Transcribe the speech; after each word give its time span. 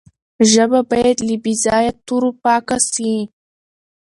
ژبه 0.51 0.79
باید 0.91 1.17
له 1.27 1.35
بې 1.43 1.53
ځایه 1.63 1.91
تورو 2.05 2.29
پاکه 2.43 2.77
سي. 2.91 3.13